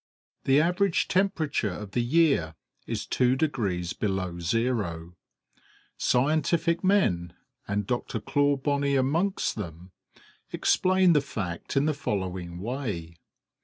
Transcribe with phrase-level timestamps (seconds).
[0.45, 2.55] The average temperature of the year
[2.87, 5.13] is 2 degrees below zero.
[5.95, 7.33] Scientific men,
[7.67, 8.19] and Dr.
[8.19, 9.91] Clawbonny amongst them,
[10.51, 13.17] explain the fact in the following way.